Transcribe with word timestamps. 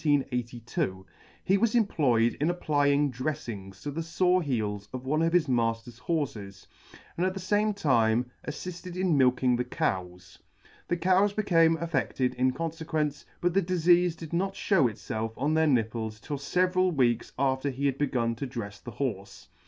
He 1.45 1.57
was 1.59 1.75
employed 1.75 2.33
in 2.41 2.49
applying 2.49 3.11
dreflings 3.11 3.83
to 3.83 3.91
the 3.91 4.01
fore 4.01 4.41
heels 4.41 4.89
of 4.91 5.05
one 5.05 5.21
of 5.21 5.31
his 5.31 5.47
mailer's 5.47 5.99
horfes, 5.99 6.65
and 7.15 7.23
at 7.23 7.35
the 7.35 7.39
fame 7.39 7.75
time 7.75 8.31
attitted 8.43 8.97
in 8.97 9.15
milking 9.15 9.55
the 9.57 9.63
cows. 9.63 10.39
The 10.87 10.97
cows 10.97 11.33
became 11.33 11.77
affedted 11.77 12.33
in 12.33 12.51
confequence, 12.51 13.25
but 13.41 13.53
the 13.53 13.61
difeafe 13.61 14.17
did 14.17 14.33
not 14.33 14.55
fliew 14.55 14.89
itfelf 14.91 15.33
on 15.37 15.53
their 15.53 15.67
nipples 15.67 16.19
till 16.19 16.37
feveral 16.37 16.91
weeks 16.91 17.31
after 17.37 17.69
he 17.69 17.85
had 17.85 17.99
begun 17.99 18.33
to 18.37 18.47
drefs 18.47 18.81
the 18.81 18.93
horfe. 18.93 19.49